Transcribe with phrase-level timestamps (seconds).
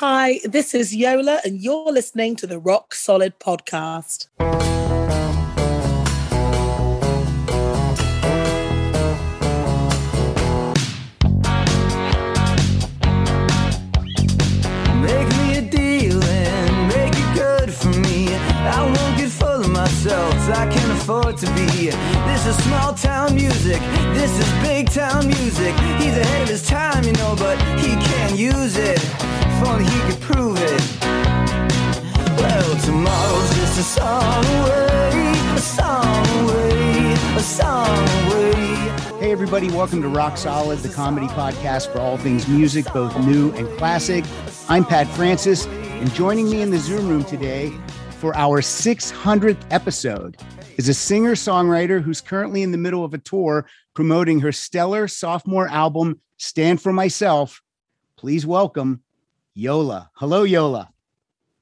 [0.00, 4.26] Hi, this is Yola, and you're listening to the Rock Solid Podcast.
[15.00, 18.34] Make me a deal and make it good for me.
[18.34, 21.88] I won't get full of myself, I can afford to be.
[21.88, 23.80] This is small town music,
[24.12, 25.74] this is big town music.
[25.98, 29.00] He's ahead of his time, you know, but he can't use it.
[29.58, 31.00] If only he could prove it.
[32.36, 38.52] Well, tomorrow's just a song away, a song away, a song away.
[39.18, 43.50] Hey, everybody, welcome to Rock Solid, the comedy podcast for all things music, both new
[43.52, 44.26] and classic.
[44.68, 47.72] I'm Pat Francis, and joining me in the Zoom room today
[48.20, 50.36] for our 600th episode
[50.76, 55.08] is a singer songwriter who's currently in the middle of a tour promoting her stellar
[55.08, 57.62] sophomore album, Stand for Myself.
[58.18, 59.02] Please welcome
[59.58, 60.10] Yola.
[60.16, 60.92] Hello, Yola.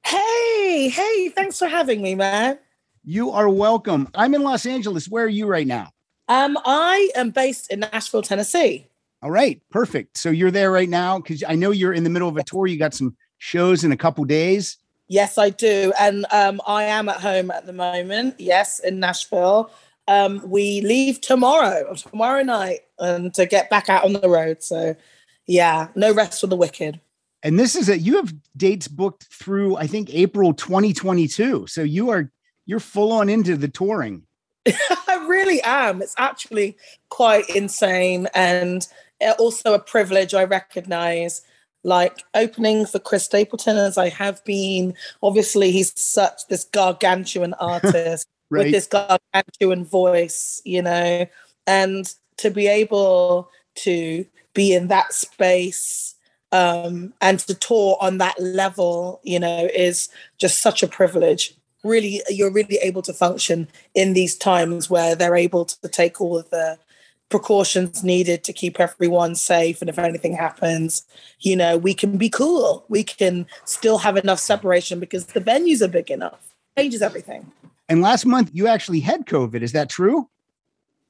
[0.05, 2.59] Hey, hey, thanks for having me, man.
[3.05, 4.09] You are welcome.
[4.13, 5.07] I'm in Los Angeles.
[5.07, 5.91] Where are you right now?
[6.27, 8.89] Um, I am based in Nashville, Tennessee.
[9.23, 10.17] All right, perfect.
[10.17, 12.67] So you're there right now because I know you're in the middle of a tour.
[12.67, 14.75] You got some shows in a couple days.
[15.07, 15.93] Yes, I do.
[15.97, 18.35] And um, I am at home at the moment.
[18.39, 19.71] Yes, in Nashville.
[20.09, 24.63] Um, we leave tomorrow, tomorrow night, and to get back out on the road.
[24.63, 24.97] So,
[25.47, 26.99] yeah, no rest for the wicked.
[27.45, 31.67] And this is a you have dates booked through I think April 2022.
[31.67, 32.31] So you are
[32.65, 34.23] you're full on into the touring.
[34.67, 36.01] I really am.
[36.01, 36.75] It's actually
[37.09, 38.85] quite insane and
[39.25, 41.43] uh, also a privilege I recognize.
[41.83, 44.95] Like opening for Chris Stapleton, as I have been.
[45.21, 48.65] Obviously, he's such this gargantuan artist Right.
[48.65, 51.25] with this gargantuan voice, you know,
[51.65, 56.14] and to be able to be in that space
[56.51, 61.53] um, and to tour on that level, you know, is just such a privilege.
[61.83, 66.37] Really, you're really able to function in these times where they're able to take all
[66.37, 66.79] of the
[67.29, 69.81] precautions needed to keep everyone safe.
[69.81, 71.05] And if anything happens,
[71.39, 72.85] you know, we can be cool.
[72.89, 76.53] We can still have enough separation because the venues are big enough.
[76.77, 77.51] Changes everything.
[77.89, 79.61] And last month you actually had COVID.
[79.61, 80.29] Is that true?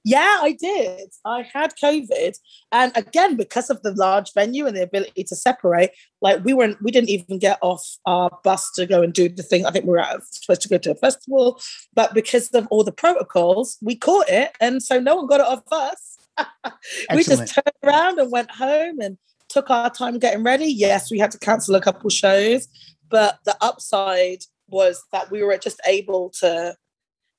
[0.08, 1.10] Yeah, I did.
[1.26, 2.38] I had COVID,
[2.72, 5.90] and again, because of the large venue and the ability to separate,
[6.22, 9.42] like we weren't, we didn't even get off our bus to go and do the
[9.42, 9.66] thing.
[9.66, 11.60] I think we were out, supposed to go to a festival,
[11.96, 15.48] but because of all the protocols, we caught it, and so no one got it
[15.48, 16.18] off us.
[17.16, 19.18] we just turned around and went home and
[19.50, 20.68] took our time getting ready.
[20.68, 22.68] Yes, we had to cancel a couple shows,
[23.10, 26.76] but the upside was that we were just able to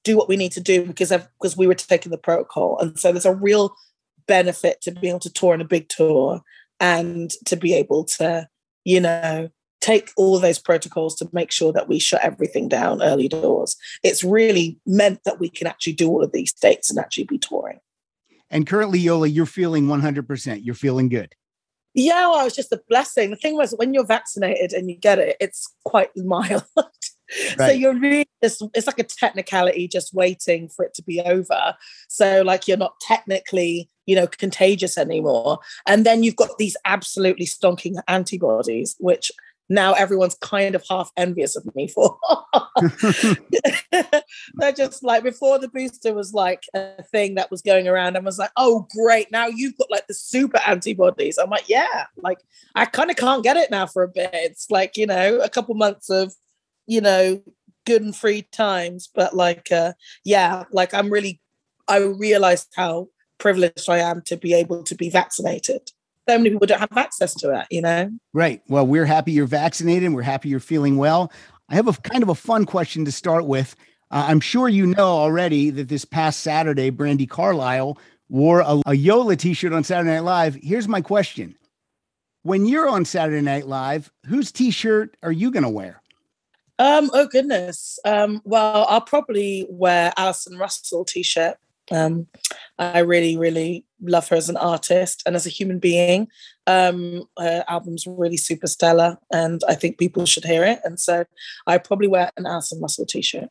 [0.07, 2.79] do what we need to do because of, because we were taking the protocol.
[2.79, 3.75] And so there's a real
[4.29, 6.43] benefit to being able to tour in a big tour
[6.79, 8.49] and to be able to,
[8.85, 9.51] you know,
[9.81, 13.77] take all those protocols to make sure that we shut everything down early doors.
[14.05, 17.39] It's really meant that we can actually do all of these dates and actually be
[17.39, 17.81] touring.
[18.49, 20.65] And currently, Yola, you're feeling 100%.
[20.65, 21.35] You're feeling good.
[21.95, 23.31] Yeah, well, was just a blessing.
[23.31, 26.65] The thing was, when you're vaccinated and you get it, it's quite mild.
[27.57, 31.75] So you're really just, it's like a technicality just waiting for it to be over.
[32.09, 35.59] So, like, you're not technically, you know, contagious anymore.
[35.87, 39.31] And then you've got these absolutely stonking antibodies, which
[39.69, 42.17] now everyone's kind of half envious of me for.
[44.55, 48.25] They're just like before the booster was like a thing that was going around and
[48.25, 51.39] was like, oh great, now you've got like the super antibodies.
[51.39, 52.39] I'm like, yeah, like
[52.75, 54.31] I kind of can't get it now for a bit.
[54.33, 56.35] It's like, you know, a couple months of,
[56.87, 57.43] you know,
[57.85, 59.09] good and free times.
[59.15, 59.93] But like uh
[60.25, 61.41] yeah, like I'm really
[61.89, 63.09] I realized how
[63.39, 65.91] privileged I am to be able to be vaccinated.
[66.29, 68.11] So many people don't have access to it, you know.
[68.33, 68.61] Right.
[68.69, 70.05] Well, we're happy you're vaccinated.
[70.05, 71.31] and We're happy you're feeling well.
[71.69, 73.77] I have a kind of a fun question to start with.
[74.11, 77.99] Uh, I'm sure you know already that this past Saturday, Brandi Carlile
[78.29, 80.57] wore a, a Yola t shirt on Saturday Night Live.
[80.57, 81.57] Here's my question
[82.43, 86.03] When you're on Saturday Night Live, whose t shirt are you going to wear?
[86.79, 87.99] Um, oh goodness.
[88.05, 91.57] Um, well, I'll probably wear Allison Russell t-shirt.
[91.91, 92.27] Um,
[92.79, 96.29] I really, really love her as an artist and as a human being.
[96.67, 100.81] Um, her album's really super stellar, and I think people should hear it.
[100.85, 101.25] And so,
[101.67, 103.49] I probably wear an Allison Russell t-shirt.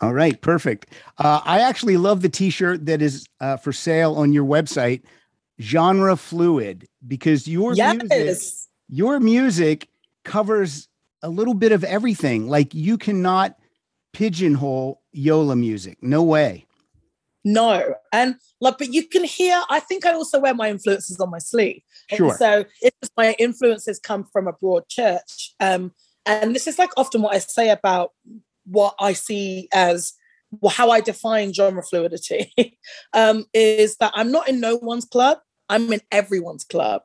[0.00, 0.92] All right, perfect.
[1.18, 5.02] Uh, I actually love the T-shirt that is uh, for sale on your website,
[5.60, 8.38] genre fluid, because your music,
[8.88, 9.88] your music
[10.24, 10.88] covers
[11.24, 12.48] a little bit of everything.
[12.48, 13.56] Like you cannot
[14.12, 15.98] pigeonhole Yola music.
[16.02, 16.66] No way.
[17.44, 17.94] No.
[18.12, 21.38] And like, but you can hear, I think I also wear my influences on my
[21.38, 21.82] sleeve.
[22.10, 22.28] Sure.
[22.28, 25.54] And so it's my influences come from a broad church.
[25.60, 25.92] Um,
[26.26, 28.12] and this is like often what I say about
[28.64, 30.12] what I see as
[30.60, 32.52] well, how I define genre fluidity
[33.12, 35.38] um, is that I'm not in no one's club.
[35.74, 37.02] I'm in everyone's club.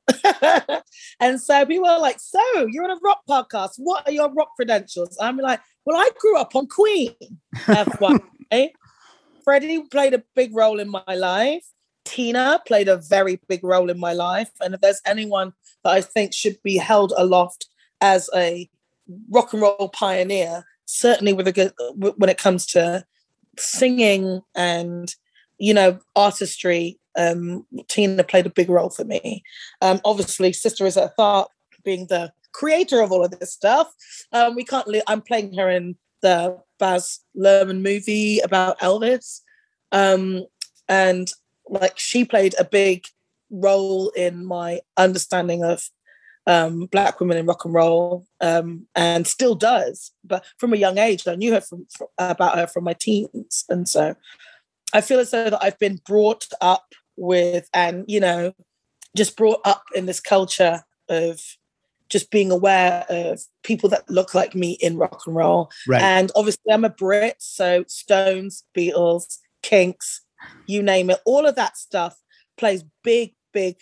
[1.19, 3.71] and so people are like, so you're on a rock podcast.
[3.77, 5.17] What are your rock credentials?
[5.19, 7.15] I'm like, well, I grew up on Queen.
[7.55, 8.69] FYI.
[9.43, 11.65] Freddie played a big role in my life.
[12.05, 14.51] Tina played a very big role in my life.
[14.61, 17.65] And if there's anyone that I think should be held aloft
[18.01, 18.69] as a
[19.31, 23.03] rock and roll pioneer, certainly with a good when it comes to
[23.57, 25.15] singing and
[25.59, 29.43] you know artistry, um, Tina played a big role for me.
[29.81, 31.47] Um, obviously, Sister Rosetta Tharpe
[31.83, 33.93] being the creator of all of this stuff.
[34.31, 34.87] Um, we can't.
[34.87, 39.41] Li- I'm playing her in the Baz Luhrmann movie about Elvis,
[39.91, 40.45] um,
[40.87, 41.31] and
[41.67, 43.05] like she played a big
[43.51, 45.89] role in my understanding of
[46.47, 50.11] um, black women in rock and roll, um, and still does.
[50.23, 53.65] But from a young age, I knew her from, from, about her from my teens,
[53.69, 54.15] and so
[54.93, 58.53] I feel as though that I've been brought up with, and you know,
[59.15, 61.39] just brought up in this culture of
[62.09, 65.69] just being aware of people that look like me in rock and roll.
[65.87, 66.01] Right.
[66.01, 70.21] And obviously, I'm a Brit, so Stones, Beatles, Kinks,
[70.65, 72.17] you name it, all of that stuff
[72.57, 73.77] plays big, big,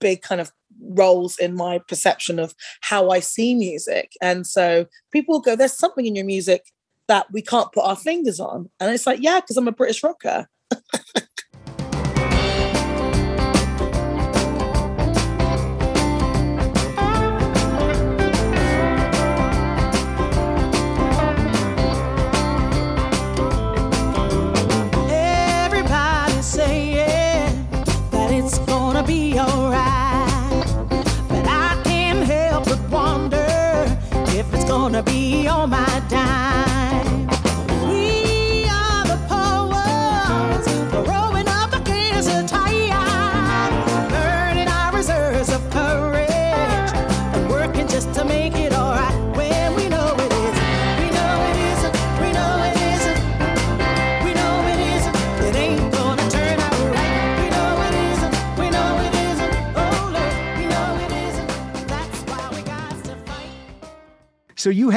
[0.00, 4.12] big kind of roles in my perception of how I see music.
[4.20, 6.64] And so people go, there's something in your music
[7.08, 8.70] that we can't put our fingers on.
[8.80, 10.48] And it's like, yeah, because I'm a British rocker.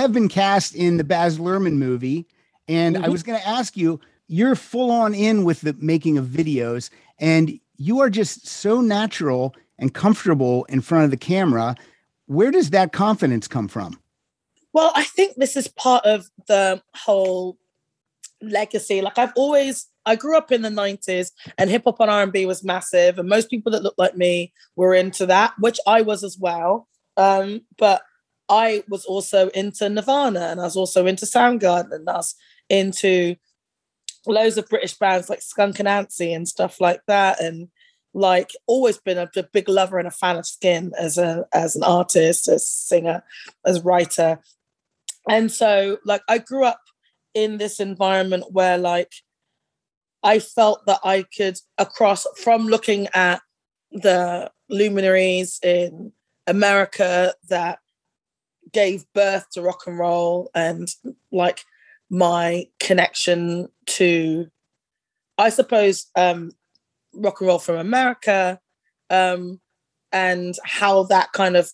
[0.08, 2.26] have been cast in the Baz Luhrmann movie,
[2.68, 3.12] and I Mhm.
[3.12, 6.90] was going to ask you, you're full on in with the making of videos,
[7.20, 11.76] and you are just so natural and comfortable in front of the camera.
[12.26, 14.00] Where does that confidence come from?
[14.74, 17.58] Well, I think this is part of the whole
[18.42, 19.02] legacy.
[19.02, 22.32] Like I've always, I grew up in the '90s, and hip hop and R and
[22.32, 26.02] B was massive, and most people that looked like me were into that, which I
[26.02, 26.88] was as well.
[27.18, 28.04] Um, but
[28.50, 32.36] I was also into Nirvana, and I was also into Soundgarden, and I was
[32.70, 33.36] into
[34.26, 37.70] loads of British bands like Skunk Anansie and stuff like that, and
[38.14, 41.76] like always been a, a big lover and a fan of Skin as a as
[41.76, 43.24] an artist, as singer,
[43.66, 44.40] as writer,
[45.30, 46.82] and so like I grew up
[47.34, 49.12] in this environment where like
[50.24, 53.42] I felt that I could across from looking at
[53.92, 56.12] the luminaries in
[56.48, 57.80] America that
[58.72, 60.88] gave birth to rock and roll and
[61.32, 61.64] like
[62.10, 64.48] my connection to
[65.38, 66.52] I suppose um
[67.14, 68.60] rock and roll from America
[69.10, 69.60] um
[70.12, 71.72] and how that kind of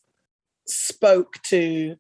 [0.68, 1.96] spoke to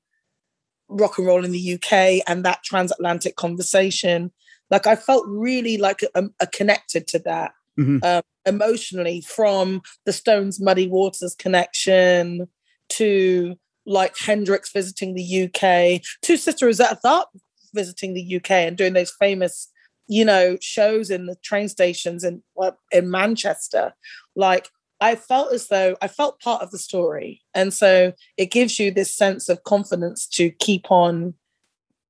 [0.89, 4.31] rock and roll in the UK and that transatlantic conversation.
[4.69, 8.03] Like I felt really like a, a connected to that Mhm.
[8.03, 12.47] um, emotionally from the Stones Muddy Waters connection
[12.89, 17.27] to like Hendrix visiting the UK to Sister Rosetta Tharpe
[17.73, 19.69] visiting the UK and doing those famous,
[20.07, 22.43] you know, shows in the train stations in
[22.91, 23.93] in Manchester.
[24.35, 24.69] Like
[25.01, 27.41] I felt as though I felt part of the story.
[27.53, 31.33] And so it gives you this sense of confidence to keep on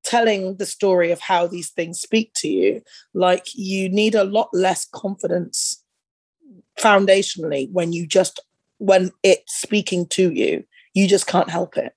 [0.04, 2.82] telling the story of how these things speak to you.
[3.14, 5.84] Like you need a lot less confidence
[6.78, 8.42] foundationally when you just
[8.80, 10.64] when it's speaking to you,
[10.94, 11.94] you just can't help it.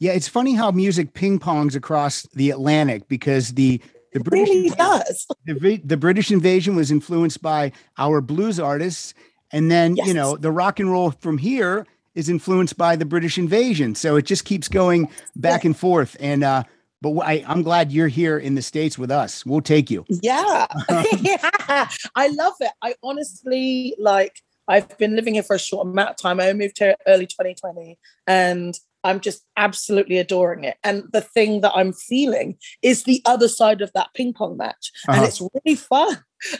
[0.00, 3.80] Yeah, it's funny how music ping pongs across the Atlantic because the
[4.12, 5.26] the British really does.
[5.46, 9.14] the, the British invasion was influenced by our blues artists,
[9.52, 13.38] and then you know the rock and roll from here is influenced by the British
[13.38, 13.94] invasion.
[13.94, 16.16] So it just keeps going back and forth.
[16.18, 16.64] And uh,
[17.02, 19.46] but I, I'm glad you're here in the states with us.
[19.46, 20.04] We'll take you.
[20.08, 20.66] Yeah.
[21.20, 21.88] yeah.
[22.14, 22.72] I love it.
[22.82, 26.40] I honestly like I've been living here for a short amount of time.
[26.40, 30.76] I moved here early 2020 and I'm just absolutely adoring it.
[30.84, 34.92] And the thing that I'm feeling is the other side of that ping pong match.
[35.08, 35.18] Uh-huh.
[35.18, 36.22] And it's really fun.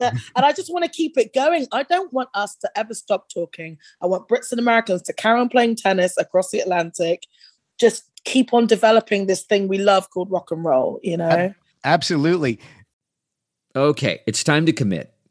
[0.00, 1.66] and I just want to keep it going.
[1.72, 3.78] I don't want us to ever stop talking.
[4.02, 7.26] I want Brits and Americans to carry on playing tennis across the Atlantic.
[7.80, 11.54] Just keep on developing this thing we love called rock and roll, you know?
[11.84, 12.60] Absolutely.
[13.74, 15.12] Okay, it's time to commit.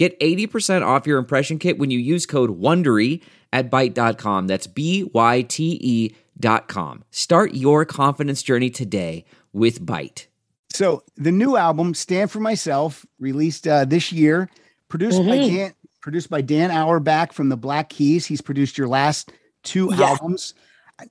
[0.00, 3.20] Get 80% off your impression kit when you use code WONDERY
[3.52, 4.46] at Byte.com.
[4.46, 7.04] That's B-Y-T-E dot com.
[7.10, 10.24] Start your confidence journey today with Byte.
[10.70, 14.48] So the new album, Stand For Myself, released uh, this year,
[14.88, 15.28] produced mm-hmm.
[15.28, 18.24] by Dan, produced by Dan Auerbach from the Black Keys.
[18.24, 19.30] He's produced your last
[19.64, 20.06] two yeah.
[20.06, 20.54] albums.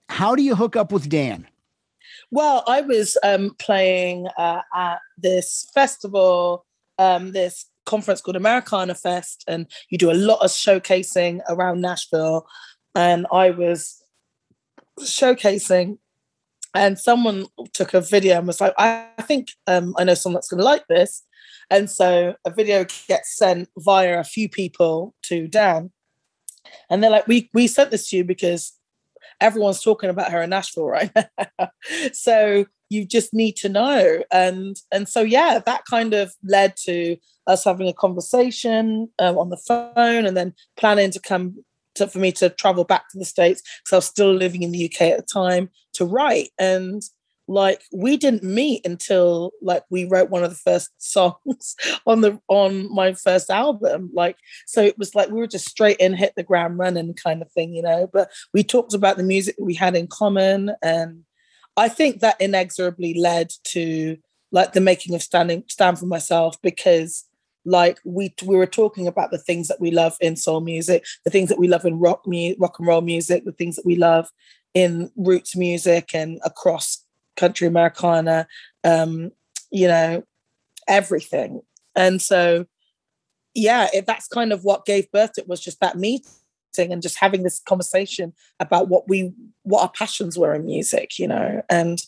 [0.08, 1.48] How do you hook up with Dan?
[2.31, 6.65] Well, I was um, playing uh, at this festival,
[6.98, 12.48] um, this conference called Americana Fest, and you do a lot of showcasing around Nashville.
[12.96, 14.01] And I was
[15.00, 15.98] showcasing,
[16.75, 20.50] and someone took a video and was like, I, think um, I know someone that's
[20.50, 21.24] going to like this.
[21.72, 25.91] And so a video gets sent via a few people to Dan.
[26.89, 28.74] And they're like, we, we sent this to you because
[29.41, 31.69] everyone's talking about her in Nashville right now.
[32.13, 34.24] so you just need to know.
[34.31, 37.17] And and so yeah, that kind of led to
[37.50, 41.56] us having a conversation um, on the phone and then planning to come
[41.96, 44.72] to, for me to travel back to the States because I was still living in
[44.72, 46.50] the UK at the time to write.
[46.60, 47.01] And
[47.50, 51.75] like we didn't meet until like we wrote one of the first songs
[52.06, 54.38] on the on my first album like
[54.68, 57.51] so it was like we were just straight in hit the ground running kind of
[57.51, 61.24] thing you know but we talked about the music we had in common and
[61.75, 64.15] i think that inexorably led to
[64.51, 67.25] like the making of standing stand for myself because
[67.66, 71.32] like we we were talking about the things that we love in soul music the
[71.32, 73.96] things that we love in rock mu- rock and roll music the things that we
[73.96, 74.30] love
[74.74, 77.04] in roots music and across
[77.39, 78.48] country Americana,
[78.84, 79.32] um,
[79.72, 80.24] you know,
[80.88, 81.62] everything.
[81.96, 82.66] And so,
[83.56, 86.25] yeah, it, that's kind of what gave birth to it was just that meeting
[86.78, 91.28] and just having this conversation about what we, what our passions were in music, you
[91.28, 92.01] know, and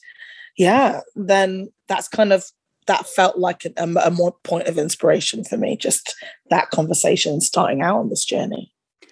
[0.58, 2.46] yeah, then that's kind of
[2.88, 6.16] that felt like a, a, more point of inspiration for me just
[6.50, 8.72] that conversation starting out on this journey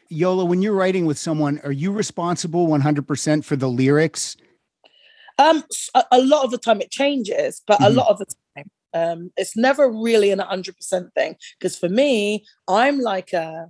[0.09, 4.35] yola when you're writing with someone are you responsible 100% for the lyrics
[5.39, 5.63] um,
[5.95, 7.85] a, a, lot of the time it changes, but mm-hmm.
[7.85, 11.35] a lot of the time um, it's never really an 100% thing.
[11.57, 13.67] Because for me, I'm like a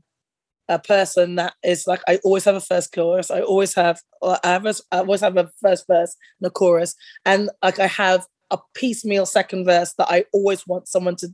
[0.67, 3.31] a person that is like I always have a first chorus.
[3.31, 6.95] I always have I have a, I always have a first verse and a chorus,
[7.25, 11.29] and like I have a piecemeal second verse that I always want someone to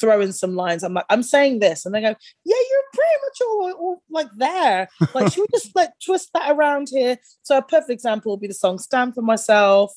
[0.00, 0.82] throw in some lines.
[0.82, 4.28] I'm like, I'm saying this, and they go, "Yeah, you're pretty much all, all like
[4.36, 7.18] there." Like, should we just like twist that around here?
[7.42, 9.92] So a perfect example would be the song "Stand for Myself."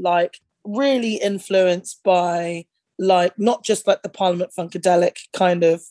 [0.00, 2.66] Like really influenced by
[2.98, 5.82] like not just like the Parliament Funkadelic kind of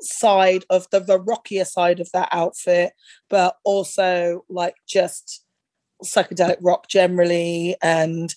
[0.00, 2.92] side of the, the rockier side of that outfit,
[3.30, 5.44] but also like just
[6.04, 7.76] psychedelic rock generally.
[7.82, 8.34] And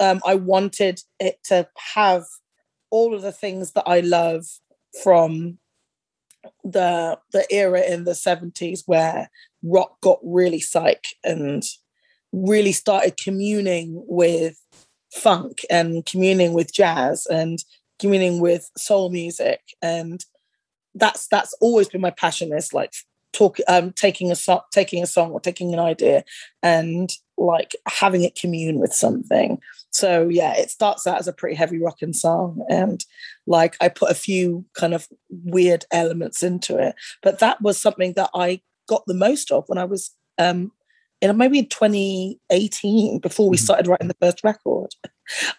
[0.00, 2.24] um, I wanted it to have
[2.90, 4.44] all of the things that I love
[5.02, 5.58] from
[6.64, 9.30] the the era in the 70s where
[9.62, 11.62] rock got really psych and
[12.32, 14.58] really started communing with
[15.12, 17.62] funk and communing with jazz and
[17.98, 19.60] communing with soul music.
[19.80, 20.24] And
[20.94, 22.92] that's that's always been my passion is like
[23.32, 26.22] talk um taking a song taking a song or taking an idea
[26.62, 29.58] and like having it commune with something.
[29.90, 33.04] So yeah it starts out as a pretty heavy rocking song and
[33.46, 36.94] like i put a few kind of weird elements into it.
[37.22, 40.72] But that was something that i got the most of when i was um
[41.22, 44.94] in maybe in 2018 before we started writing the first record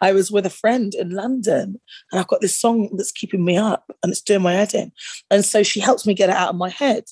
[0.01, 1.79] i was with a friend in london
[2.12, 4.91] and i've got this song that's keeping me up and it's doing my head in
[5.32, 7.05] and so she helps me get it out of my head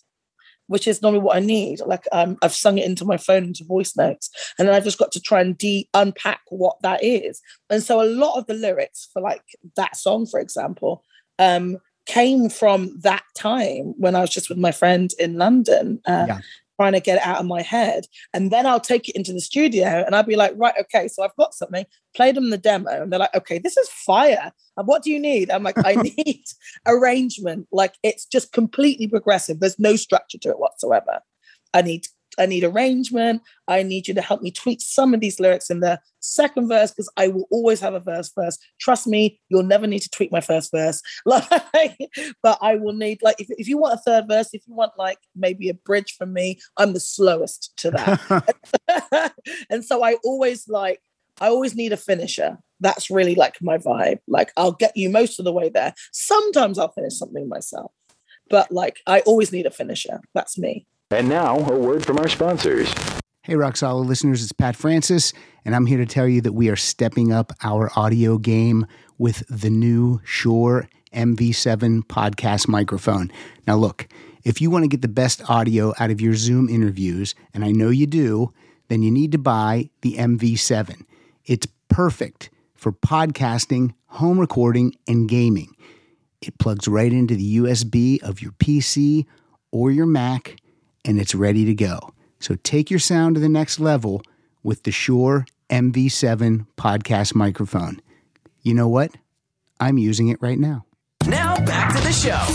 [0.72, 1.82] which is normally what I need.
[1.82, 4.98] Like um, I've sung it into my phone into voice notes, and then I've just
[4.98, 7.42] got to try and de unpack what that is.
[7.70, 9.44] And so a lot of the lyrics for like
[9.76, 11.04] that song, for example,
[11.40, 16.00] um, came from that time when I was just with my friend in London.
[16.08, 16.40] Uh, yeah
[16.82, 18.08] trying to get it out of my head.
[18.34, 21.22] And then I'll take it into the studio and I'll be like, right, okay, so
[21.24, 21.86] I've got something,
[22.16, 23.04] play them the demo.
[23.04, 24.52] And they're like, okay, this is fire.
[24.78, 25.52] And what do you need?
[25.52, 25.94] I'm like, I
[26.26, 26.44] need
[26.88, 27.68] arrangement.
[27.72, 29.60] Like it's just completely progressive.
[29.60, 31.20] There's no structure to it whatsoever.
[31.72, 32.08] I need
[32.40, 33.42] I need arrangement.
[33.68, 36.92] I need you to help me tweak some of these lyrics in the second verse
[36.92, 38.64] because I will always have a verse first.
[38.80, 41.02] Trust me, you'll never need to tweak my first verse.
[41.26, 41.98] Like,
[42.44, 44.92] but I will need like if, if you want a third verse, if you want
[44.98, 49.34] like maybe a bridge from me, I'm the slowest to that.
[49.70, 51.00] and so I always like
[51.40, 52.58] I always need a finisher.
[52.80, 54.20] That's really like my vibe.
[54.28, 55.94] Like I'll get you most of the way there.
[56.12, 57.92] Sometimes I'll finish something myself,
[58.50, 60.22] but like I always need a finisher.
[60.34, 60.86] That's me.
[61.14, 62.94] And now, a word from our sponsors.
[63.44, 65.34] Hey, Rock Solid listeners, it's Pat Francis,
[65.66, 68.86] and I'm here to tell you that we are stepping up our audio game
[69.18, 73.30] with the new Shure MV7 podcast microphone.
[73.68, 74.08] Now, look,
[74.46, 77.72] if you want to get the best audio out of your Zoom interviews, and I
[77.72, 78.54] know you do,
[78.88, 81.02] then you need to buy the MV7.
[81.44, 85.76] It's perfect for podcasting, home recording, and gaming.
[86.42, 89.26] It plugs right into the USB of your PC
[89.74, 90.56] or your Mac
[91.06, 92.00] and it's ready to go.
[92.40, 94.22] So take your sound to the next level
[94.64, 98.02] with the Shure MV7 podcast microphone.
[98.62, 99.12] You know what?
[99.80, 100.86] I'm using it right now.
[101.28, 102.46] Now back to the show.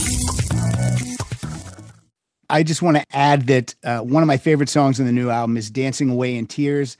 [2.48, 5.30] I just want to add that uh, one of my favorite songs in the new
[5.30, 6.96] album is Dancing Away in Tears.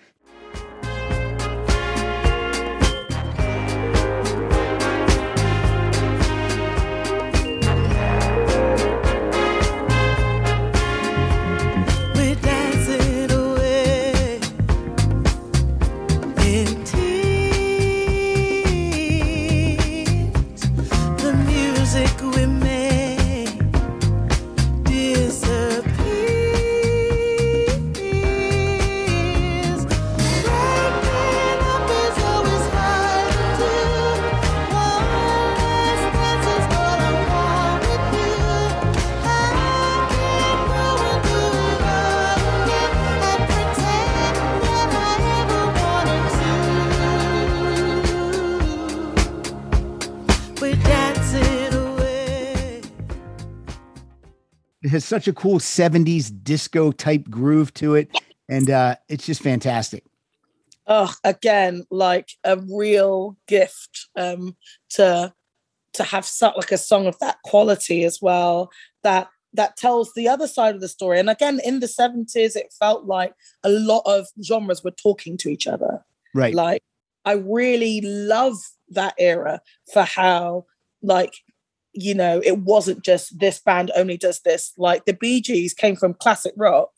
[55.07, 58.11] Such a cool 70s disco type groove to it.
[58.49, 60.05] And uh, it's just fantastic.
[60.87, 64.57] Oh, again, like a real gift um,
[64.91, 65.33] to
[65.95, 68.71] to have so, like a song of that quality as well.
[69.03, 71.19] That that tells the other side of the story.
[71.19, 75.49] And again, in the 70s, it felt like a lot of genres were talking to
[75.49, 76.05] each other.
[76.35, 76.55] Right.
[76.55, 76.83] Like
[77.25, 78.57] I really love
[78.91, 79.61] that era
[79.93, 80.67] for how
[81.03, 81.35] like
[81.97, 84.73] you know, it wasn't just this band only does this.
[84.77, 86.91] Like the Bee Gees came from classic rock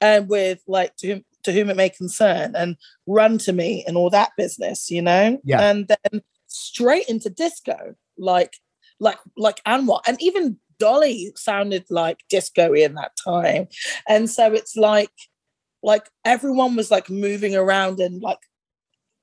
[0.00, 3.96] and with like to whom to whom it may concern and run to me and
[3.96, 5.40] all that business, you know?
[5.44, 5.60] Yeah.
[5.60, 8.54] And then straight into disco, like
[9.00, 10.00] like like Anwar.
[10.06, 13.68] And even Dolly sounded like disco in that time.
[14.08, 15.10] And so it's like
[15.82, 18.38] like everyone was like moving around and like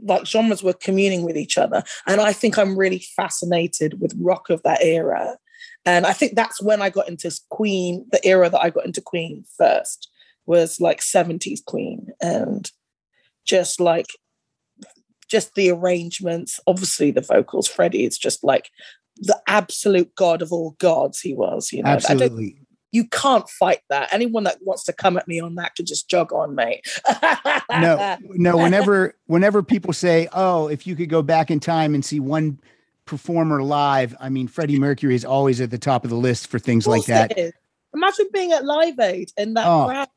[0.02, 1.84] like genres were communing with each other.
[2.08, 5.38] And I think I'm really fascinated with rock of that era.
[5.86, 9.02] And I think that's when I got into Queen, the era that I got into
[9.02, 10.10] Queen first
[10.46, 12.08] was like 70s Queen.
[12.22, 12.70] And
[13.46, 14.08] just like,
[15.30, 17.68] just the arrangements, obviously the vocals.
[17.68, 18.70] Freddie is just like
[19.18, 21.90] the absolute god of all gods he was, you know.
[21.90, 22.58] Absolutely
[22.92, 24.14] you can't fight that.
[24.14, 26.88] Anyone that wants to come at me on that could just jog on, mate.
[27.72, 28.58] no, no.
[28.58, 32.60] Whenever, whenever people say, "Oh, if you could go back in time and see one
[33.06, 36.60] performer live," I mean, Freddie Mercury is always at the top of the list for
[36.60, 37.38] things like that.
[37.94, 39.86] Imagine being at Live Aid in that oh.
[39.88, 40.08] crowd.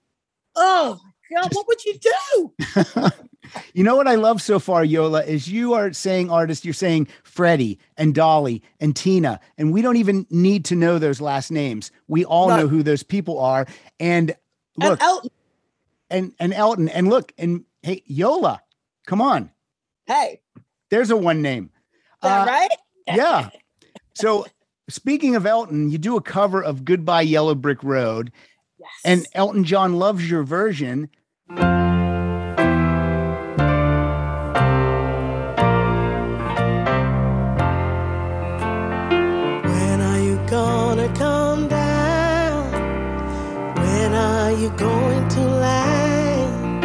[0.56, 1.00] Oh
[1.35, 2.54] God, what would you do?
[3.74, 7.08] You know what I love so far, Yola, is you are saying artist, you're saying
[7.22, 11.90] Freddie and Dolly and Tina, and we don't even need to know those last names.
[12.08, 12.56] We all No.
[12.56, 13.66] know who those people are.
[14.00, 14.34] And
[14.76, 15.30] look, and Elton,
[16.10, 18.60] and, and Elton, and look, and hey, Yola,
[19.06, 19.50] come on.
[20.06, 20.40] hey,
[20.90, 21.70] There's a one name.
[22.22, 22.70] that Uh, right?
[23.06, 23.50] yeah.
[24.14, 24.44] So
[24.90, 28.30] speaking of Elton, you do a cover of Goodbye Yellow Brick Road,
[28.78, 28.90] Yes.
[29.06, 31.08] and Elton John loves your version.
[44.76, 46.85] Going to land?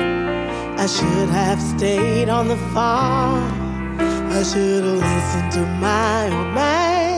[0.80, 4.00] I should have stayed on the farm.
[4.32, 7.18] I should have listened to my old man.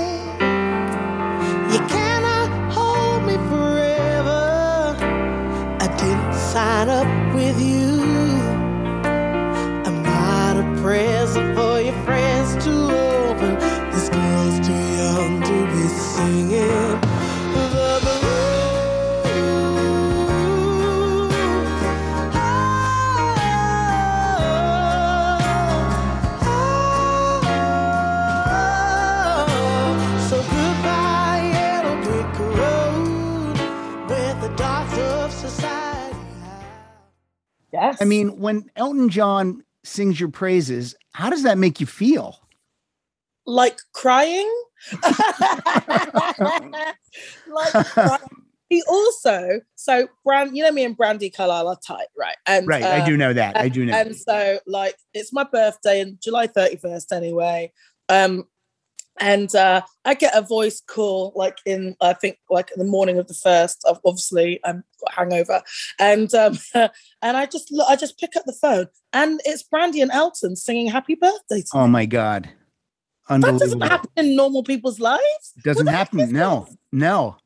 [1.73, 4.95] You cannot hold me forever.
[5.85, 8.01] I didn't sign up with you.
[9.87, 11.48] I'm not a present
[37.81, 38.01] yes.
[38.01, 42.39] I mean, when Elton John sings your praises, how does that make you feel?
[43.49, 44.49] like crying.
[45.01, 45.13] like
[47.85, 48.19] crying.
[48.69, 52.37] he also so Brand, you know me and Brandi Carlile are tight, right?
[52.45, 52.83] And Right.
[52.83, 53.57] I uh, do know that.
[53.57, 53.93] I do know.
[53.93, 57.73] And so, like, it's my birthday in July 31st anyway.
[58.07, 58.45] Um,
[59.19, 63.19] and uh, I get a voice call like in I think like in the morning
[63.19, 63.85] of the first.
[64.05, 65.61] Obviously, I'm got hangover,
[65.99, 70.01] and um, and I just look, I just pick up the phone, and it's Brandi
[70.01, 71.81] and Elton singing "Happy Birthday." To me.
[71.81, 72.49] oh my God.
[73.29, 75.53] that doesn't happen in normal people's lives.
[75.63, 76.31] Doesn't happen.
[76.31, 77.37] No, no.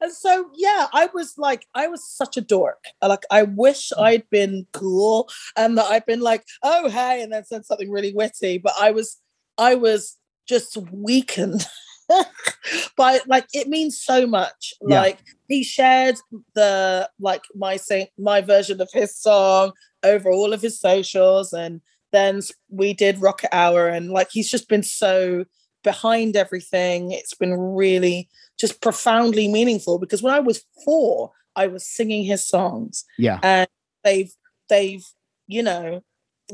[0.00, 2.84] And so, yeah, I was like, I was such a dork.
[3.02, 7.44] Like, I wish I'd been cool and that I'd been like, oh, hey, and then
[7.44, 8.58] said something really witty.
[8.58, 9.16] But I was,
[9.56, 10.16] I was
[10.48, 11.66] just weakened
[12.96, 14.72] by like, it means so much.
[14.86, 15.00] Yeah.
[15.00, 16.16] Like, he shared
[16.54, 21.52] the, like, my sing, my version of his song over all of his socials.
[21.52, 21.80] And
[22.12, 23.88] then we did Rocket Hour.
[23.88, 25.44] And like, he's just been so
[25.84, 27.12] behind everything.
[27.12, 32.46] It's been really, just profoundly meaningful because when I was four, I was singing his
[32.46, 33.38] songs Yeah.
[33.42, 33.68] and
[34.04, 34.32] they've
[34.68, 35.04] they've,
[35.46, 36.02] you know,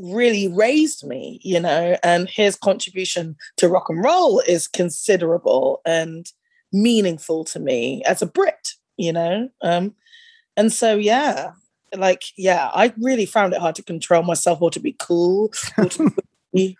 [0.01, 6.31] really raised me, you know, and his contribution to rock and roll is considerable and
[6.73, 9.49] meaningful to me as a Brit, you know.
[9.61, 9.95] Um,
[10.57, 11.51] and so yeah,
[11.95, 15.85] like, yeah, I really found it hard to control myself or to be cool or
[15.85, 16.11] to
[16.53, 16.77] be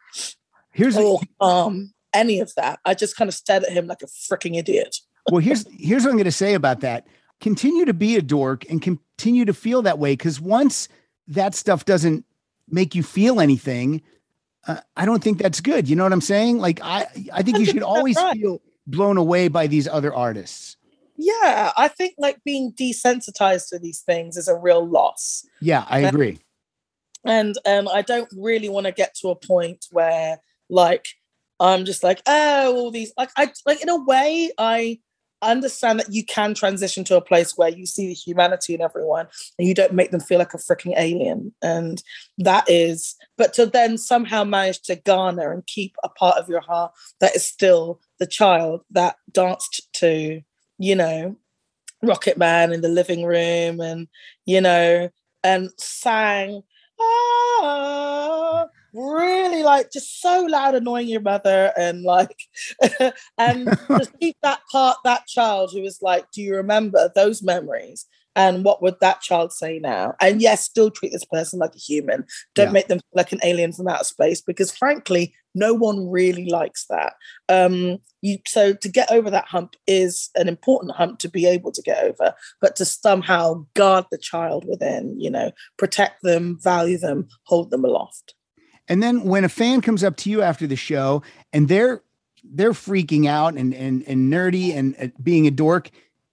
[0.72, 2.80] Here's or calm, any of that.
[2.84, 4.98] I just kind of stared at him like a freaking idiot.
[5.32, 7.08] well, here's here's what I'm going to say about that.
[7.40, 10.90] Continue to be a dork and continue to feel that way because once
[11.28, 12.26] that stuff doesn't
[12.70, 14.02] make you feel anything,
[14.68, 15.88] uh, I don't think that's good.
[15.90, 16.58] You know what I'm saying?
[16.60, 18.34] Like I I think you should always right.
[18.38, 20.78] feel blown away by these other artists.
[21.18, 25.46] Yeah, I think like being desensitized to these things is a real loss.
[25.62, 26.40] Yeah, I agree.
[27.24, 31.08] And um I don't really want to get to a point where like
[31.60, 35.00] I'm just like, oh, all these like I like in a way I
[35.52, 39.28] understand that you can transition to a place where you see the humanity in everyone
[39.58, 41.54] and you don't make them feel like a freaking alien.
[41.62, 42.02] And
[42.38, 46.62] that is, but to then somehow manage to garner and keep a part of your
[46.62, 50.42] heart that is still the child that danced to,
[50.78, 51.38] you know,
[52.02, 54.08] Rocket Man in the living room and,
[54.46, 55.10] you know,
[55.44, 56.64] and sang,
[57.00, 58.05] ah,
[58.96, 62.38] really like just so loud, annoying your mother and like,
[63.38, 68.06] and just keep that part, that child who is like, do you remember those memories?
[68.38, 70.14] And what would that child say now?
[70.20, 72.26] And yes, still treat this person like a human.
[72.54, 72.72] Don't Yeah.
[72.72, 76.86] make them feel like an alien from outer space because frankly, no one really likes
[76.90, 77.14] that.
[77.48, 81.72] Um, you so to get over that hump is an important hump to be able
[81.72, 86.98] to get over, but to somehow guard the child within, you know, protect them, value
[86.98, 88.34] them, hold them aloft.
[88.88, 92.02] And then when a fan comes up to you after the show and they're
[92.44, 95.90] they're freaking out and and and nerdy and uh, being a dork,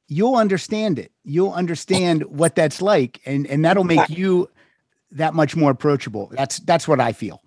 [0.09, 1.11] you'll understand it.
[1.25, 4.51] You'll understand what that's like, and and that'll make you
[5.13, 6.31] that much more approachable.
[6.33, 7.41] That's that's what I feel.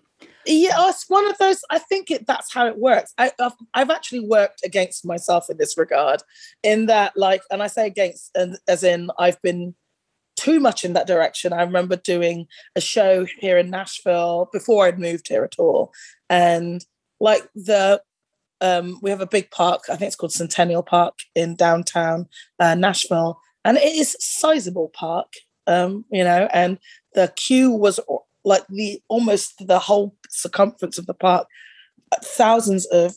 [0.48, 1.60] Yeah, it's one of those.
[1.72, 3.14] I think it, that's how it works.
[3.18, 6.22] I, I've, I've actually worked against myself in this regard,
[6.62, 9.74] in that, like, and I say against, and as in, I've been
[10.36, 11.54] too much in that direction.
[11.54, 15.94] I remember doing a show here in Nashville before I'd moved here at all.
[16.30, 16.86] And
[17.20, 18.02] like the
[18.62, 22.28] um, we have a big park, I think it's called Centennial Park in downtown
[22.60, 23.40] uh, Nashville.
[23.64, 25.34] And it is sizable park,
[25.68, 26.80] um, you know, and
[27.14, 28.00] the queue was
[28.44, 31.48] like the almost the whole circumference of the park.
[32.24, 33.16] Thousands of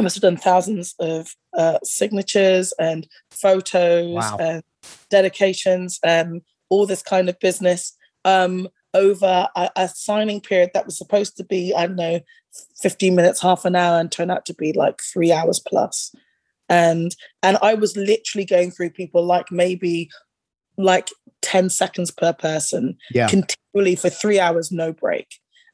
[0.00, 4.36] I must have done thousands of uh, signatures and photos Wow.
[4.40, 4.62] and
[5.10, 10.96] dedications and all this kind of business um, over a, a signing period that was
[10.96, 12.20] supposed to be, I don't know,
[12.80, 16.14] 15 minutes, half an hour, and turned out to be like three hours plus.
[16.70, 20.08] And and I was literally going through people like maybe
[20.78, 21.10] like
[21.42, 23.28] 10 seconds per person Yeah.
[23.28, 25.26] continually for three hours, no break.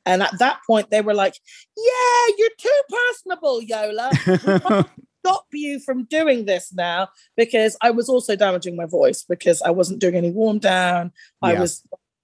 [0.06, 1.34] And at that point, they were like,
[1.76, 4.12] Yeah, you're too personable, Yola.
[5.26, 9.70] Stop you from doing this now because I was also damaging my voice because I
[9.70, 11.10] wasn't doing any warm down.
[11.42, 11.60] I Yeah.
[11.60, 11.82] was,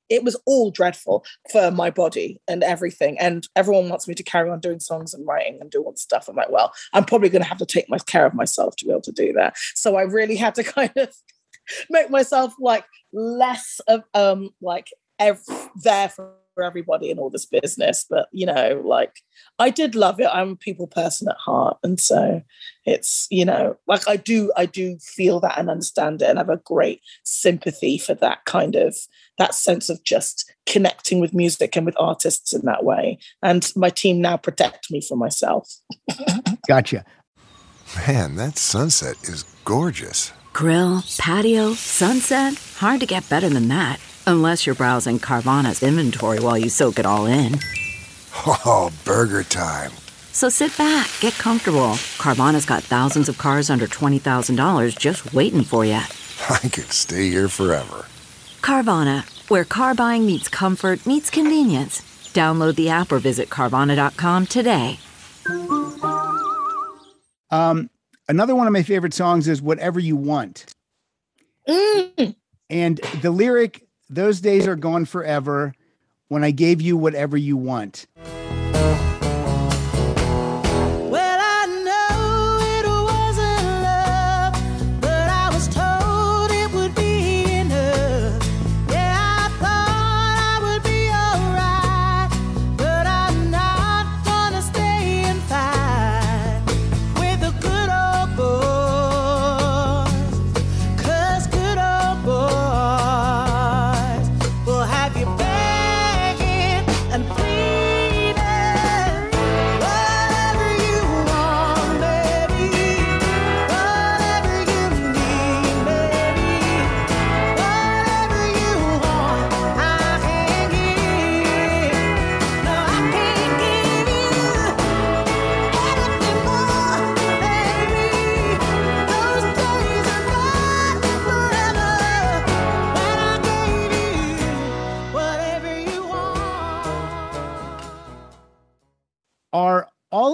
[0.08, 3.18] it was all dreadful for my body and everything.
[3.18, 6.28] And everyone wants me to carry on doing songs and writing and doing stuff.
[6.28, 8.84] I'm like, well, I'm probably going to have to take my care of myself to
[8.84, 9.56] be able to do that.
[9.74, 11.12] So I really had to kind of
[11.90, 15.42] make myself like less of um like ev-
[15.82, 19.20] there for everybody in all this business but you know like
[19.58, 22.42] i did love it i'm a people person at heart and so
[22.84, 26.50] it's you know like i do i do feel that and understand it and have
[26.50, 28.96] a great sympathy for that kind of
[29.38, 33.88] that sense of just connecting with music and with artists in that way and my
[33.88, 35.78] team now protect me from myself
[36.68, 37.04] Gotcha.
[38.06, 40.32] Man, that sunset is gorgeous.
[40.52, 42.54] Grill, patio, sunset.
[42.76, 44.00] Hard to get better than that.
[44.26, 47.58] Unless you're browsing Carvana's inventory while you soak it all in.
[48.46, 49.92] Oh, burger time.
[50.32, 51.98] So sit back, get comfortable.
[52.18, 55.92] Carvana's got thousands of cars under $20,000 just waiting for you.
[56.50, 58.06] I could stay here forever.
[58.62, 62.00] Carvana, where car buying meets comfort, meets convenience.
[62.32, 64.98] Download the app or visit Carvana.com today.
[67.50, 67.90] Um,
[68.28, 70.64] another one of my favorite songs is Whatever You Want.
[71.68, 72.34] Mm.
[72.70, 75.74] And the lyric, those days are gone forever
[76.28, 78.06] when I gave you whatever you want.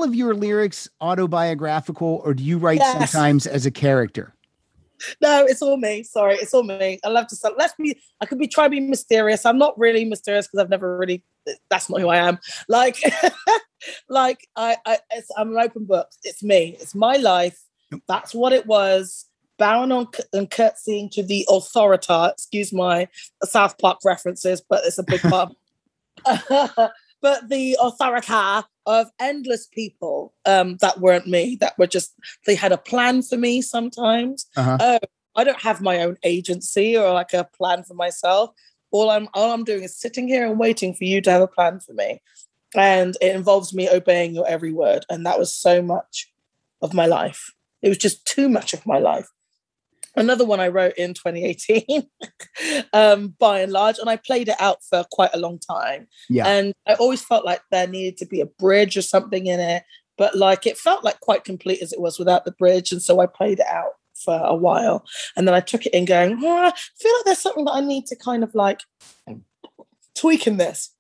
[0.09, 3.13] Of your lyrics autobiographical or do you write Yes.
[3.13, 4.35] sometimes as a character?
[5.21, 6.03] No, it's all me.
[6.03, 6.99] Sorry, it's all me.
[7.05, 7.55] I love to sell.
[7.57, 7.97] Let's be.
[8.21, 9.47] I could be try to be mysterious.
[9.47, 11.23] I'm not really mysterious because I've never really.
[11.71, 12.39] That's not who I am.
[12.69, 12.97] Like,
[14.09, 16.09] like I, I it's, I'm an open book.
[16.25, 16.77] It's me.
[16.81, 17.59] It's my life.
[18.09, 19.27] That's what it was.
[19.57, 22.33] Bowing on and curtsying to the authorita.
[22.33, 23.07] Excuse my
[23.45, 25.53] South Park references, but it's a big part.
[27.21, 31.57] but the authorita of endless people um, that weren't me.
[31.61, 32.15] That were just
[32.47, 34.47] they had a plan for me sometimes.
[34.57, 34.79] Uh-huh.
[34.81, 34.99] Oh,
[35.37, 38.51] I don't have my own agency or like a plan for myself.
[38.91, 41.49] All I'm all I'm doing is sitting here and waiting for you to have a
[41.49, 42.21] plan for me.
[42.75, 45.05] And it involves me obeying your every word.
[45.09, 46.31] And that was so much
[46.83, 47.53] of my life.
[47.83, 49.29] It was just too much of my life.
[50.19, 52.09] Another one I wrote in 2018,
[52.93, 56.09] um, by and large, and I played it out for quite a long time.
[56.29, 56.47] Yeah.
[56.47, 59.85] And I always felt like there needed to be a bridge or something in it,
[60.17, 62.93] but like it felt like quite complete as it was without the bridge.
[62.93, 65.07] And so I played it out for a while.
[65.37, 67.81] And then I took it in going, oh, I feel like there's something that I
[67.81, 68.81] need to kind of like
[70.17, 70.91] tweak in this.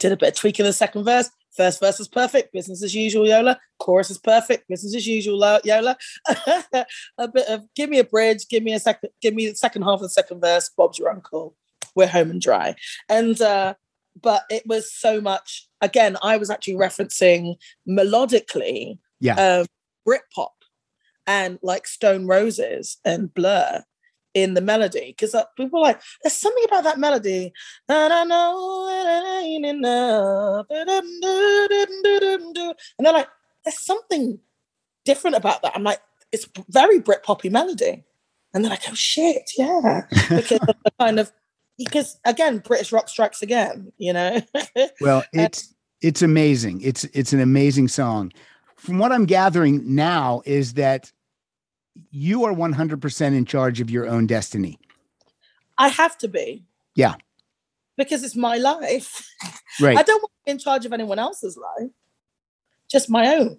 [0.00, 1.30] Did a bit of tweak in the second verse.
[1.56, 3.58] First verse is perfect, business as usual, Yola.
[3.78, 5.96] Chorus is perfect, business as usual, Yola.
[7.18, 9.82] a bit of give me a bridge, give me a second, give me the second
[9.82, 10.70] half of the second verse.
[10.76, 11.56] Bob's your uncle.
[11.94, 12.74] We're home and dry.
[13.08, 13.74] And uh,
[14.20, 15.68] but it was so much.
[15.80, 17.56] Again, I was actually referencing
[17.88, 19.34] melodically Yeah.
[19.60, 19.66] um,
[20.06, 20.50] Britpop
[21.26, 23.82] and like Stone Roses and Blur
[24.36, 27.54] in the melody because uh, people are like, there's something about that melody.
[27.88, 30.66] And I know it ain't enough.
[30.68, 30.88] And
[32.98, 33.28] they're like,
[33.64, 34.38] there's something
[35.06, 35.72] different about that.
[35.74, 38.04] I'm like, it's very Britpoppy melody.
[38.52, 40.02] And they're like, oh shit, yeah.
[40.28, 40.60] Because
[41.00, 41.32] kind of
[41.78, 44.42] because again, British rock strikes again, you know.
[45.00, 46.82] well, it's it's amazing.
[46.82, 48.32] It's it's an amazing song.
[48.76, 51.10] From what I'm gathering now is that
[52.10, 54.78] you are 100% in charge of your own destiny.
[55.78, 56.64] I have to be.
[56.94, 57.14] Yeah.
[57.96, 59.28] Because it's my life.
[59.80, 59.96] Right.
[59.96, 61.90] I don't want to be in charge of anyone else's life,
[62.90, 63.58] just my own.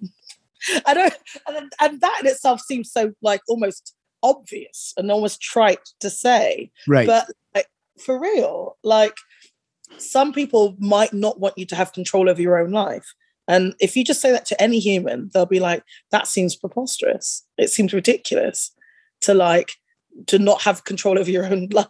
[0.85, 1.13] I don't,
[1.47, 6.71] and, and that in itself seems so like almost obvious and almost trite to say.
[6.87, 7.05] Right.
[7.05, 7.67] But like,
[8.03, 9.15] for real, like
[9.97, 13.13] some people might not want you to have control over your own life.
[13.47, 17.45] And if you just say that to any human, they'll be like, that seems preposterous.
[17.57, 18.71] It seems ridiculous
[19.21, 19.73] to like
[20.27, 21.87] to not have control over your own life.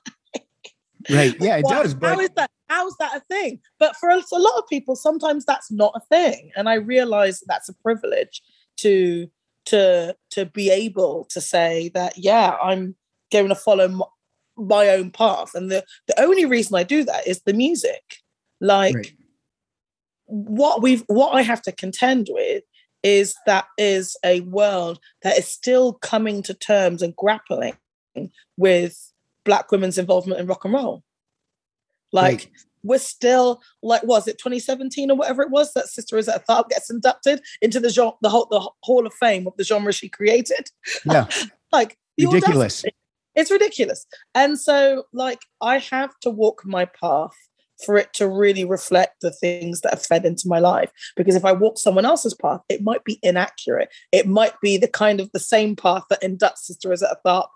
[1.10, 1.36] Right.
[1.40, 1.94] Yeah, it does.
[1.94, 2.52] But how is that?
[2.70, 3.60] How's that a thing?
[3.80, 6.52] But for a, a lot of people, sometimes that's not a thing.
[6.56, 8.42] And I realize that that's a privilege
[8.78, 9.28] to
[9.68, 12.96] to to be able to say that, yeah, I'm
[13.32, 14.02] going to follow m-
[14.58, 15.56] my own path.
[15.56, 18.18] And the the only reason I do that is the music.
[18.60, 19.14] Like Right.
[20.28, 22.64] What we've what I have to contend with
[23.04, 27.78] is that is a world that is still coming to terms and grappling
[28.58, 29.14] with
[29.46, 31.04] black women's involvement in rock and roll.
[32.12, 32.50] Like Right.
[32.84, 36.70] we're still like was it 2017 or whatever it was that Sister is Rosetta Tharpe
[36.70, 40.10] gets inducted into the genre, the whole the Hall of Fame of the genre she
[40.10, 40.70] created.
[41.06, 41.28] yeah,
[41.72, 42.84] like ridiculous.
[43.36, 44.06] It's ridiculous.
[44.34, 47.36] And so like I have to walk my path
[47.86, 50.92] for it to really reflect the things that have fed into my life.
[51.16, 53.90] Because if I walk someone else's path, it might be inaccurate.
[54.12, 57.50] It might be the kind of the same path that inducts Sister Rosetta Tharpe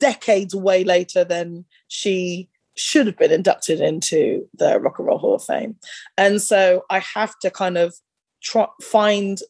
[0.00, 5.34] decades way later than she should have been inducted into the Rock and Roll Hall
[5.34, 5.76] of Fame.
[6.16, 7.94] And so I have to kind of
[8.40, 9.40] try find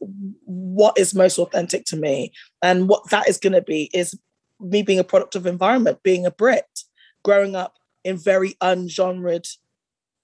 [0.44, 2.32] what is most authentic to me.
[2.62, 4.18] And what that is going to be is
[4.60, 6.84] me being a product of environment, being a Brit,
[7.22, 7.74] growing up
[8.04, 9.46] in very ungenred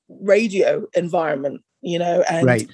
[0.09, 2.71] radio environment, you know, and right.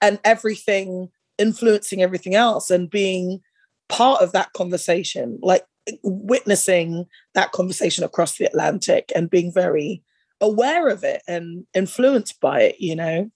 [0.00, 1.08] and everything
[1.38, 3.40] influencing everything else and being
[3.88, 5.64] part of that conversation, like
[6.02, 10.02] witnessing that conversation across the Atlantic and being very
[10.40, 13.30] aware of it and influenced by it, you know.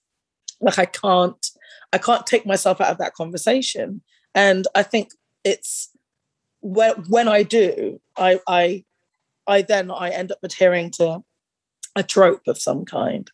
[0.59, 1.43] Like I can't
[1.93, 4.01] I can't take myself out of that conversation.
[4.35, 5.09] And I think
[5.43, 5.89] it's
[6.61, 8.83] when when I do, I I
[9.47, 11.23] I then I end up adhering to
[11.95, 13.29] a trope of some kind,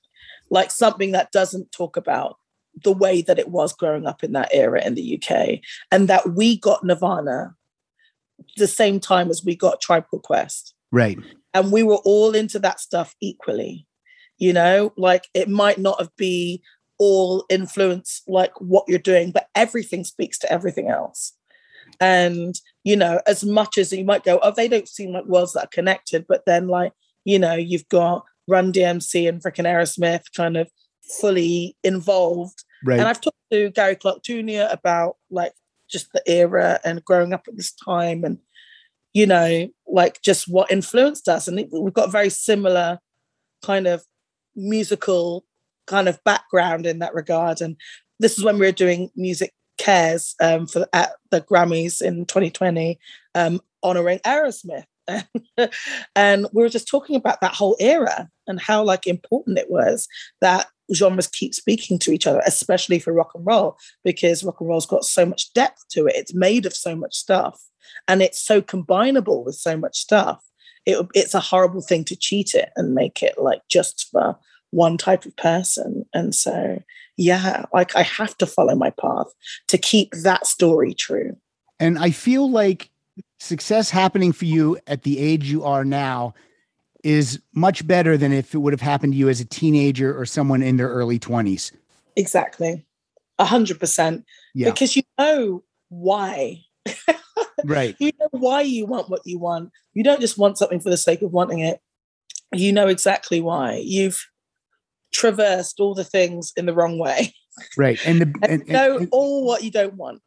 [0.49, 2.37] like something that doesn't talk about
[2.83, 5.59] the way that it was growing up in that era in the UK,
[5.91, 7.55] and that we got Nirvana
[8.55, 11.17] the same time as we got Tribal Quest, Right.
[11.53, 13.87] and we were all into that stuff equally.
[14.37, 16.61] You know, like it might not have be
[16.99, 21.33] all influence like what you're doing, but everything speaks to everything else.
[21.99, 25.53] And you know, as much as you might go, oh, they don't seem like worlds
[25.53, 26.93] that are connected, but then like
[27.25, 30.69] you know, you've got Run DMC and freaking Aerosmith kind of
[31.19, 32.63] fully involved.
[32.85, 32.99] Right.
[32.99, 34.67] And I've talked to Gary Clark Jr.
[34.69, 35.53] about like
[35.89, 38.39] just the era and growing up at this time and
[39.13, 41.47] you know, like just what influenced us.
[41.47, 42.99] And we've got a very similar
[43.63, 44.03] kind of
[44.55, 45.43] musical
[45.87, 47.59] kind of background in that regard.
[47.59, 47.77] And
[48.19, 52.99] this is when we were doing music cares um, for at the Grammys in 2020,
[53.33, 54.83] um, honoring Aerosmith.
[56.15, 60.07] and we were just talking about that whole era and how like important it was
[60.41, 64.69] that genres keep speaking to each other, especially for rock and roll, because rock and
[64.69, 66.15] roll's got so much depth to it.
[66.15, 67.61] It's made of so much stuff
[68.07, 70.43] and it's so combinable with so much stuff.
[70.85, 74.37] It, it's a horrible thing to cheat it and make it like just for
[74.71, 76.05] one type of person.
[76.13, 76.81] And so,
[77.17, 79.27] yeah, like I have to follow my path
[79.67, 81.35] to keep that story true.
[81.79, 82.89] And I feel like
[83.39, 86.33] success happening for you at the age you are now
[87.03, 90.25] is much better than if it would have happened to you as a teenager or
[90.25, 91.71] someone in their early 20s.
[92.15, 92.85] Exactly.
[93.39, 94.25] A hundred percent.
[94.55, 94.71] Yeah.
[94.71, 96.61] Because you know why.
[97.65, 97.95] Right.
[97.99, 99.71] You know why you want what you want.
[99.95, 101.79] You don't just want something for the sake of wanting it.
[102.53, 103.81] You know exactly why.
[103.83, 104.23] You've
[105.11, 107.33] traversed all the things in the wrong way.
[107.75, 107.99] Right.
[108.05, 110.21] And the And, and, know and- all what you don't want.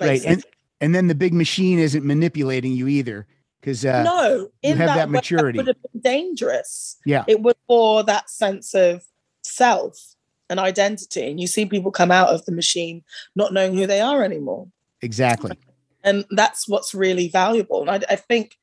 [0.00, 0.24] right.
[0.24, 0.50] And basically.
[0.82, 3.26] And then the big machine isn't manipulating you either.
[3.60, 5.56] Because uh no, you in have that way, maturity.
[5.58, 6.98] would have been dangerous.
[7.06, 7.24] yeah.
[7.28, 9.04] It was for that sense of
[9.42, 10.16] self
[10.50, 11.30] and identity.
[11.30, 13.04] And you see people come out of the machine
[13.36, 14.66] not knowing who they are anymore.
[15.00, 15.56] Exactly.
[16.04, 18.58] and that's what's really valuable and I, I think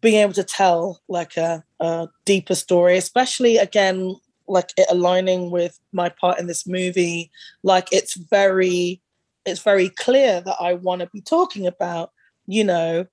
[0.00, 4.14] being able to tell like a, a deeper story, especially again,
[4.46, 7.30] like it aligning with my part in this movie,
[7.62, 9.02] like it's very,
[9.44, 12.10] it's very clear that I want to be talking about,
[12.46, 13.06] you know,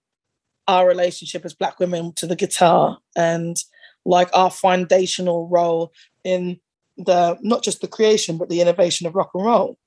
[0.67, 3.57] our relationship as black women to the guitar and
[4.05, 5.91] like our foundational role
[6.23, 6.59] in
[6.97, 9.77] the not just the creation but the innovation of rock and roll.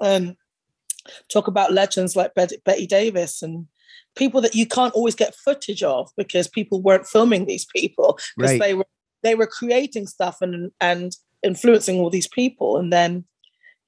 [0.00, 0.36] And
[1.28, 3.66] talk about legends like betty davis and
[4.16, 8.18] people that you can't always get footage of because people weren't filming these people.
[8.36, 8.60] Because Right.
[8.60, 8.86] they were
[9.22, 12.76] they were creating stuff and and influencing all these people.
[12.76, 13.24] And then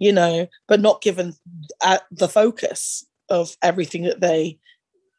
[0.00, 1.34] you know but not given
[1.82, 4.58] uh, the focus of everything that they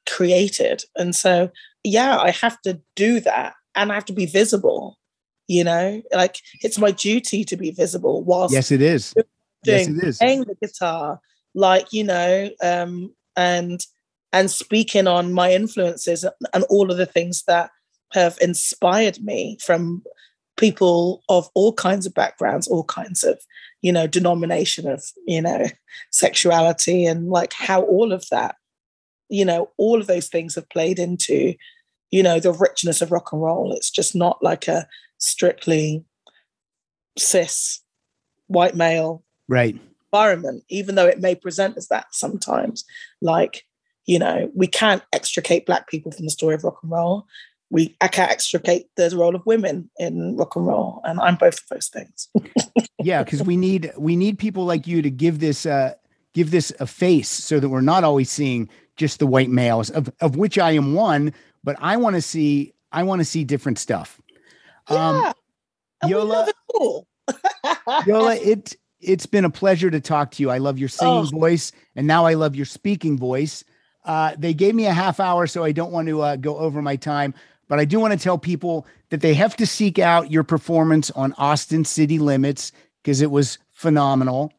[0.05, 1.49] created and so
[1.83, 4.97] yeah i have to do that and i have to be visible
[5.47, 9.13] you know like it's my duty to be visible whilst Yes, it is.
[9.63, 10.17] Yes, it is.
[10.17, 11.19] playing the guitar
[11.53, 13.85] like you know um and
[14.33, 17.69] and speaking on my influences and all of the things that
[18.13, 20.03] have inspired me from
[20.57, 23.41] people of all kinds of backgrounds all kinds of
[23.81, 25.65] you know denomination of you know
[26.11, 28.55] sexuality and like how all of that
[29.29, 31.53] you know all of those things have played into
[32.11, 36.03] you know the richness of rock and roll it's just not like a strictly
[37.17, 37.81] cis
[38.47, 39.77] white male Right.
[40.13, 42.85] environment, even though it may present as that sometimes.
[43.21, 43.65] Like,
[44.05, 47.27] you know, we can't extricate black people from the story of rock and roll.
[47.69, 51.59] We I can't extricate the role of women in rock and roll, and I'm both
[51.59, 52.29] of those things.
[53.03, 55.93] yeah because we need we need people like you to give this uh
[56.33, 60.11] give this a face so that we're not always seeing just the white males of
[60.21, 61.33] of which i am one
[61.63, 64.21] but i want to see i want to see different stuff
[64.87, 65.31] um yeah,
[66.03, 67.07] and we Yola- love it all.
[68.05, 71.39] yola it it's been a pleasure to talk to you i love your singing Oh.
[71.39, 73.63] voice and now i love your speaking voice
[74.05, 76.81] uh they gave me a half hour so i don't want to uh, go over
[76.81, 77.33] my time
[77.67, 81.11] but i do want to tell people that they have to seek out your performance
[81.11, 82.71] on austin city limits
[83.03, 84.51] because it was phenomenal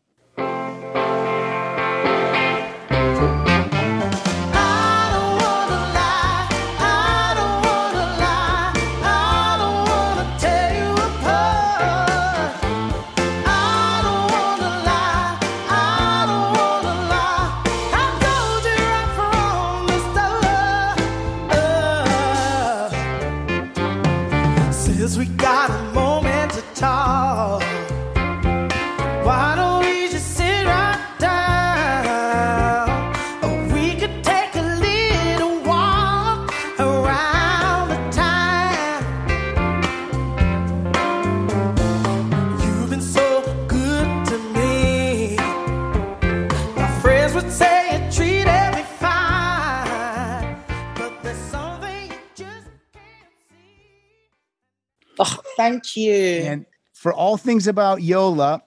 [55.70, 56.12] thank you.
[56.12, 58.62] And for all things about Yola,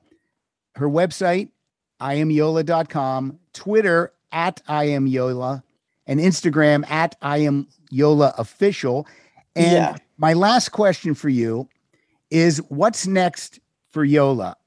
[0.76, 1.50] her website,
[2.02, 5.64] iamyola.com, Twitter at I am Yola,
[6.08, 9.08] and Instagram at I am Yola official.
[9.56, 9.96] And Yeah.
[10.18, 11.70] my last question for you
[12.30, 13.60] is what's next
[13.92, 14.58] for Yola?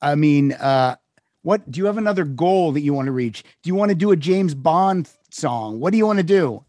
[0.00, 0.96] I mean, uh,
[1.42, 3.42] what do you have another goal that you want to reach?
[3.62, 5.80] Do you want to do a James Bond song?
[5.80, 6.64] What do you want to do?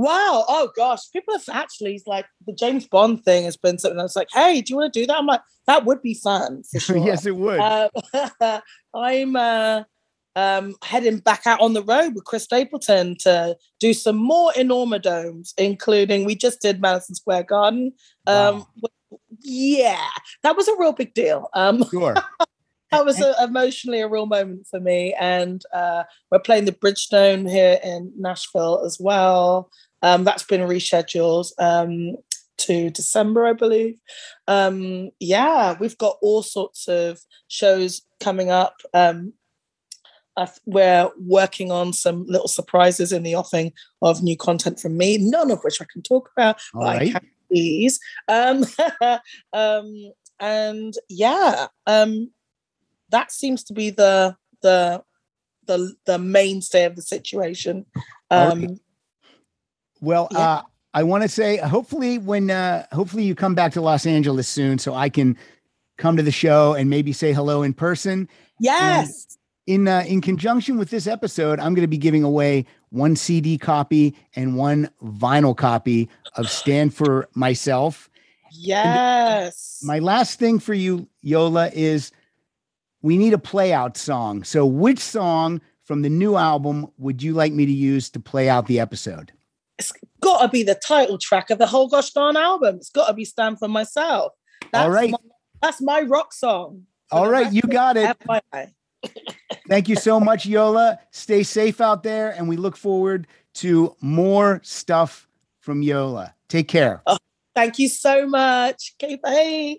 [0.00, 0.46] Wow.
[0.48, 1.10] Oh gosh.
[1.12, 4.72] People have actually like the James Bond thing has been something that's like, hey, do
[4.72, 5.18] you want to do that?
[5.18, 6.96] I'm like, that would be fun for sure.
[7.06, 7.60] yes, it would.
[7.60, 7.90] Um,
[8.94, 9.82] I'm uh,
[10.36, 15.52] um, heading back out on the road with Chris Stapleton to do some more enormodomes,
[15.58, 17.92] including we just did Madison Square Garden.
[18.26, 18.64] Um,
[19.42, 20.06] Yeah,
[20.42, 21.50] that was a real big deal.
[21.52, 22.14] Um, sure.
[22.90, 25.14] that was a, emotionally a real moment for me.
[25.20, 29.70] And uh, we're playing the Bridgestone here in Nashville as well.
[30.02, 32.16] Um, that's been rescheduled um,
[32.58, 33.98] to December, I believe.
[34.48, 38.76] Um, yeah, we've got all sorts of shows coming up.
[38.94, 39.34] Um,
[40.36, 45.18] I we're working on some little surprises in the offing of new content from me,
[45.18, 46.60] none of which I can talk about.
[46.74, 47.12] All but I right.
[47.12, 47.98] can please.
[48.28, 48.64] Um,
[49.52, 52.30] um, and yeah, um,
[53.10, 55.02] that seems to be the the
[55.66, 57.86] the the mainstay of the situation.
[58.30, 58.78] Um.
[60.00, 60.38] Well, Yeah.
[60.38, 64.48] uh, I want to say, hopefully, when uh, hopefully you come back to Los Angeles
[64.48, 65.36] soon, so I can
[65.98, 68.28] come to the show and maybe say hello in person.
[68.58, 69.26] yes.
[69.66, 73.56] In uh, in conjunction with this episode, I'm going to be giving away one CD
[73.56, 78.10] copy and one vinyl copy of Stand for Myself.
[78.52, 79.80] Yes.
[79.84, 82.10] My last thing for you, Yola, is
[83.02, 84.42] we need a play out song.
[84.44, 88.48] So, which song from the new album would you like me to use to play
[88.48, 89.30] out the episode?
[89.80, 92.76] It's got to be the title track of the whole gosh darn album.
[92.76, 94.32] It's got to be "Stand for Myself."
[94.72, 95.10] That's All right.
[95.10, 95.18] my,
[95.62, 96.82] that's my rock song.
[97.10, 98.16] All right, you got it.
[99.68, 100.98] Thank you so much, Yola.
[101.10, 105.26] Stay safe out there, and we look forward to more stuff
[105.60, 106.34] from Yola.
[106.48, 107.02] Take care.
[107.06, 107.18] Oh,
[107.54, 108.94] thank you so much.
[109.02, 109.78] Okay, bye.